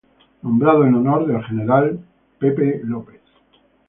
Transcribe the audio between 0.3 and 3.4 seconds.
Nombrado en honor del General John Coffee.